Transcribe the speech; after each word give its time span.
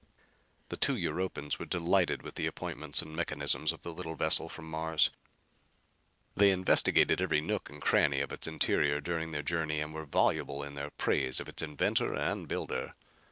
The 0.69 0.77
two 0.77 0.97
Europans 0.97 1.59
were 1.59 1.65
delighted 1.67 2.23
with 2.23 2.33
the 2.33 2.47
appointments 2.47 3.03
and 3.03 3.15
mechanisms 3.15 3.71
of 3.71 3.83
the 3.83 3.93
little 3.93 4.15
vessel 4.15 4.49
from 4.49 4.67
Mars. 4.67 5.11
They 6.35 6.49
investigated 6.49 7.21
every 7.21 7.39
nook 7.39 7.69
and 7.69 7.79
cranny 7.79 8.19
of 8.21 8.31
its 8.31 8.47
interior 8.47 8.99
during 8.99 9.29
the 9.31 9.43
journey 9.43 9.79
and 9.79 9.93
were 9.93 10.05
voluble 10.07 10.63
in 10.63 10.73
their 10.73 10.89
praise 10.89 11.39
of 11.39 11.47
its 11.47 11.61
inventor 11.61 12.15
and 12.15 12.47
builder. 12.47 12.95